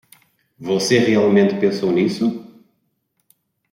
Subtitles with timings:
[0.59, 2.43] Você realmente pensou nisso?